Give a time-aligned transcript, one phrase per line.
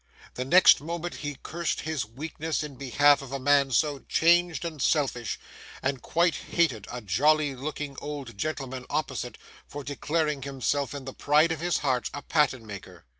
[0.33, 4.81] The next moment he cursed his weakness in behalf of a man so changed and
[4.81, 5.39] selfish,
[5.83, 9.37] and quite hated a jolly looking old gentleman opposite
[9.67, 13.05] for declaring himself in the pride of his heart a Patten maker.